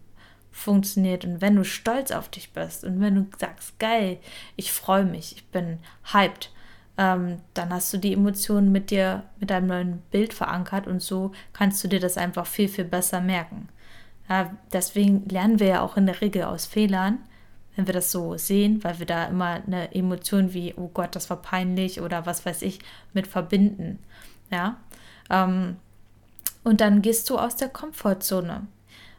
[0.53, 1.25] funktioniert.
[1.25, 4.19] Und wenn du stolz auf dich bist und wenn du sagst, geil,
[4.55, 5.81] ich freue mich, ich bin
[6.13, 6.53] hyped,
[6.97, 11.33] ähm, dann hast du die Emotionen mit dir, mit deinem neuen Bild verankert und so
[11.53, 13.69] kannst du dir das einfach viel, viel besser merken.
[14.29, 17.19] Ja, deswegen lernen wir ja auch in der Regel aus Fehlern,
[17.77, 21.31] wenn wir das so sehen, weil wir da immer eine Emotion wie, oh Gott, das
[21.31, 22.81] war peinlich oder was weiß ich,
[23.13, 23.99] mit verbinden.
[24.51, 24.77] Ja.
[25.31, 25.77] Ähm,
[26.65, 28.67] und dann gehst du aus der Komfortzone.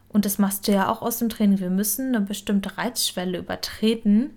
[0.08, 1.58] Und das machst du ja auch aus dem Training.
[1.58, 4.30] Wir müssen eine bestimmte Reizschwelle übertreten.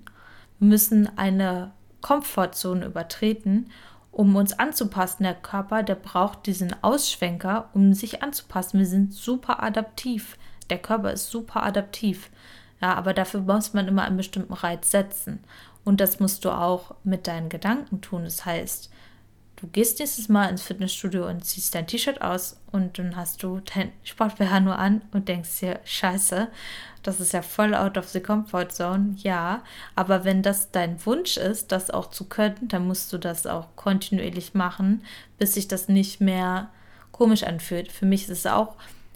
[0.60, 3.70] Wir müssen eine Komfortzone übertreten,
[4.12, 5.24] um uns anzupassen.
[5.24, 8.80] Der Körper, der braucht diesen Ausschwenker, um sich anzupassen.
[8.80, 10.38] Wir sind super adaptiv.
[10.72, 12.32] Der Körper ist super adaptiv.
[12.82, 15.44] Ja, aber dafür muss man immer einen bestimmten Reiz setzen.
[15.84, 18.26] Und das musst du auch mit deinen Gedanken tun.
[18.26, 18.92] Das heißt,
[19.56, 23.62] du gehst nächstes Mal ins Fitnessstudio und ziehst dein T-Shirt aus und dann hast du
[23.74, 26.50] dein Sportbh nur an und denkst dir, scheiße,
[27.04, 29.16] das ist ja voll out of the comfort zone.
[29.18, 29.64] Ja,
[29.96, 33.68] aber wenn das dein Wunsch ist, das auch zu können, dann musst du das auch
[33.76, 35.04] kontinuierlich machen,
[35.38, 36.70] bis sich das nicht mehr
[37.12, 37.92] komisch anfühlt.
[37.92, 38.76] Für mich ist es auch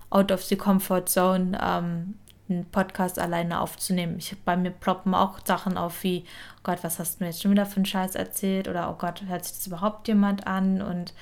[0.10, 2.16] out of the comfort zone, ähm,
[2.52, 4.16] einen Podcast alleine aufzunehmen.
[4.18, 6.26] Ich, bei mir ploppen auch Sachen auf wie,
[6.58, 8.68] oh Gott, was hast du mir jetzt schon wieder für einen Scheiß erzählt?
[8.68, 10.82] Oder oh Gott, hört sich das überhaupt jemand an?
[10.82, 11.14] Und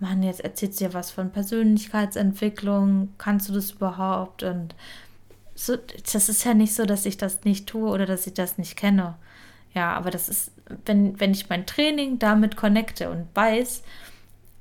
[0.00, 3.14] Mann, jetzt erzählt dir was von Persönlichkeitsentwicklung.
[3.18, 4.42] Kannst du das überhaupt?
[4.42, 4.74] Und
[5.54, 8.58] so, das ist ja nicht so, dass ich das nicht tue oder dass ich das
[8.58, 9.16] nicht kenne.
[9.74, 10.52] Ja, aber das ist,
[10.86, 13.82] wenn, wenn ich mein Training damit connecte und weiß,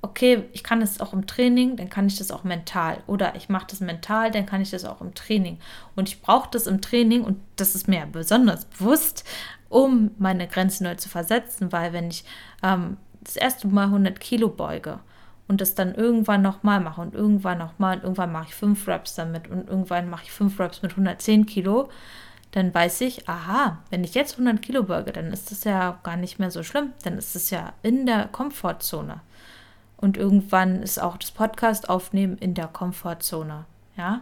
[0.09, 3.03] okay, ich kann das auch im Training, dann kann ich das auch mental.
[3.07, 5.59] Oder ich mache das mental, dann kann ich das auch im Training.
[5.95, 9.23] Und ich brauche das im Training und das ist mir besonders bewusst,
[9.69, 12.23] um meine Grenzen neu zu versetzen, weil wenn ich
[12.63, 14.99] ähm, das erste Mal 100 Kilo beuge
[15.47, 19.15] und das dann irgendwann nochmal mache und irgendwann nochmal und irgendwann mache ich 5 Reps
[19.15, 21.89] damit und irgendwann mache ich 5 Reps mit 110 Kilo,
[22.51, 26.15] dann weiß ich, aha, wenn ich jetzt 100 Kilo beuge, dann ist das ja gar
[26.15, 29.21] nicht mehr so schlimm, dann ist es ja in der Komfortzone.
[29.97, 33.65] Und irgendwann ist auch das Podcast aufnehmen in der Komfortzone,
[33.97, 34.21] ja.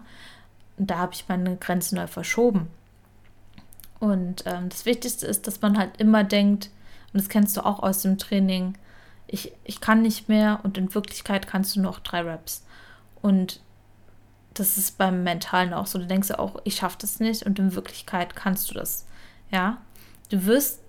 [0.78, 2.68] Und da habe ich meine Grenzen neu verschoben.
[4.00, 6.70] Und ähm, das Wichtigste ist, dass man halt immer denkt,
[7.14, 8.78] und das kennst du auch aus dem Training,
[9.28, 12.66] ich, ich kann nicht mehr und in Wirklichkeit kannst du noch drei Raps.
[13.22, 13.62] Und
[14.54, 16.00] das ist beim Mentalen auch so.
[16.00, 19.06] Du denkst ja auch, ich schaffe das nicht und in Wirklichkeit kannst du das.
[19.52, 19.78] Ja,
[20.30, 20.82] du wirst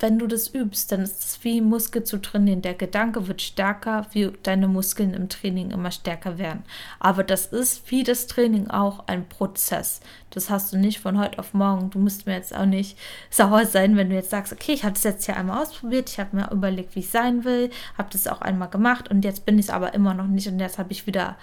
[0.00, 2.62] wenn du das übst, dann ist es wie Muskel zu trainieren.
[2.62, 6.62] Der Gedanke wird stärker, wie deine Muskeln im Training immer stärker werden.
[7.00, 10.00] Aber das ist wie das Training auch ein Prozess.
[10.30, 11.90] Das hast du nicht von heute auf morgen.
[11.90, 12.96] Du musst mir jetzt auch nicht
[13.30, 16.20] sauer sein, wenn du jetzt sagst, okay, ich habe das jetzt ja einmal ausprobiert, ich
[16.20, 19.58] habe mir überlegt, wie ich sein will, habe das auch einmal gemacht und jetzt bin
[19.58, 21.36] ich es aber immer noch nicht und jetzt habe ich wieder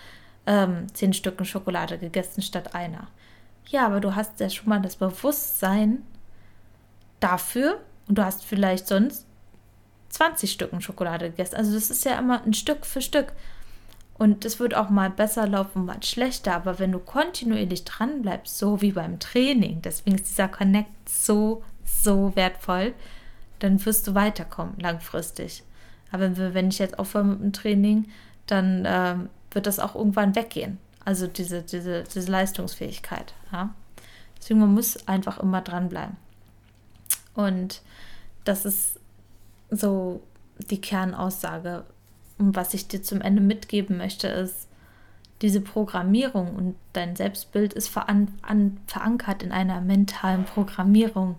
[0.45, 3.07] ähm, zehn Stücken Schokolade gegessen statt einer.
[3.67, 6.03] Ja, aber du hast ja schon mal das Bewusstsein
[7.19, 9.25] dafür, und du hast vielleicht sonst
[10.09, 11.55] 20 Stücken Schokolade gegessen.
[11.55, 13.33] Also das ist ja immer ein Stück für Stück.
[14.17, 16.55] Und es wird auch mal besser laufen, mal schlechter.
[16.55, 21.63] Aber wenn du kontinuierlich dran bleibst, so wie beim Training, deswegen ist dieser Connect so,
[21.83, 22.93] so wertvoll,
[23.59, 25.63] dann wirst du weiterkommen langfristig.
[26.11, 28.07] Aber wenn ich jetzt aufhöre mit dem Training,
[28.47, 30.77] dann ähm, wird das auch irgendwann weggehen.
[31.03, 33.33] Also diese, diese, diese Leistungsfähigkeit.
[33.51, 33.73] Ja?
[34.37, 36.15] Deswegen man muss einfach immer dranbleiben.
[37.35, 37.81] Und
[38.43, 38.99] das ist
[39.69, 40.21] so
[40.69, 41.85] die Kernaussage.
[42.37, 44.67] Und was ich dir zum Ende mitgeben möchte, ist,
[45.41, 51.35] diese Programmierung und dein Selbstbild ist veran an, verankert in einer mentalen Programmierung.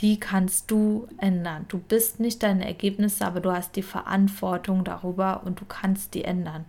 [0.00, 1.66] Die kannst du ändern.
[1.68, 6.24] Du bist nicht deine Ergebnisse, aber du hast die Verantwortung darüber und du kannst die
[6.24, 6.64] ändern.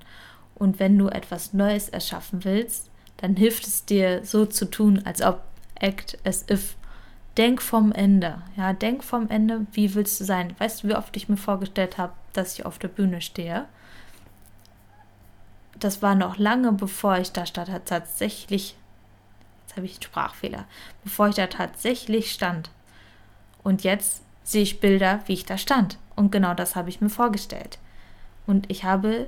[0.53, 5.21] Und wenn du etwas Neues erschaffen willst, dann hilft es dir so zu tun, als
[5.21, 5.43] ob
[5.75, 6.75] act as if
[7.37, 8.41] denk vom Ende.
[8.57, 10.55] Ja, denk vom Ende, wie willst du sein?
[10.59, 13.65] Weißt du, wie oft ich mir vorgestellt habe, dass ich auf der Bühne stehe?
[15.79, 18.75] Das war noch lange bevor ich da stand, tatsächlich,
[19.63, 20.65] jetzt habe ich einen Sprachfehler,
[21.03, 22.69] bevor ich da tatsächlich stand.
[23.63, 25.97] Und jetzt sehe ich Bilder, wie ich da stand.
[26.15, 27.79] Und genau das habe ich mir vorgestellt.
[28.45, 29.27] Und ich habe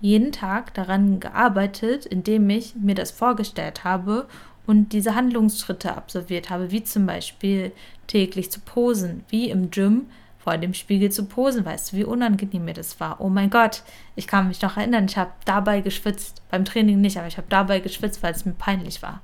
[0.00, 4.28] jeden Tag daran gearbeitet, indem ich mir das vorgestellt habe
[4.68, 7.72] und diese Handlungsschritte absolviert habe, wie zum Beispiel
[8.06, 11.64] täglich zu posen, wie im Gym vor dem Spiegel zu posen.
[11.64, 13.18] Weißt du, wie unangenehm mir das war?
[13.18, 13.82] Oh mein Gott,
[14.14, 17.46] ich kann mich noch erinnern, ich habe dabei geschwitzt, beim Training nicht, aber ich habe
[17.48, 19.22] dabei geschwitzt, weil es mir peinlich war.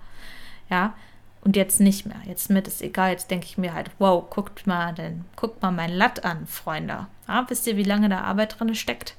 [0.71, 0.95] Ja,
[1.43, 2.17] und jetzt nicht mehr.
[2.27, 3.11] Jetzt mit ist egal.
[3.11, 7.07] Jetzt denke ich mir halt, wow, guckt mal, denn guckt mal mein Latt an, Freunde.
[7.29, 9.15] Ja, wisst ihr, wie lange da Arbeit drin steckt?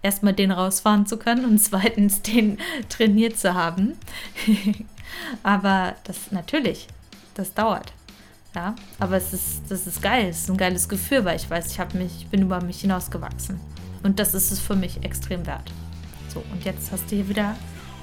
[0.00, 2.56] Erstmal den rausfahren zu können und zweitens den
[2.88, 3.98] trainiert zu haben.
[5.42, 6.88] Aber das natürlich,
[7.34, 7.92] das dauert.
[8.54, 11.70] Ja, aber es ist, das ist geil, es ist ein geiles Gefühl, weil ich weiß,
[11.72, 13.60] ich habe mich, ich bin über mich hinausgewachsen.
[14.02, 15.70] Und das ist es für mich extrem wert.
[16.32, 17.54] So, und jetzt hast du hier wieder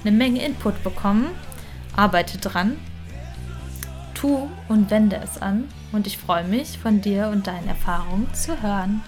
[0.02, 1.26] eine Menge Input bekommen.
[1.96, 2.76] Arbeite dran.
[4.14, 5.64] Tu und wende es an.
[5.92, 9.02] Und ich freue mich, von dir und deinen Erfahrungen zu hören.